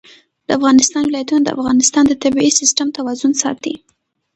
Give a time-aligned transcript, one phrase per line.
[0.47, 3.73] د افغانستان ولايتونه د افغانستان د طبعي سیسټم توازن ساتي.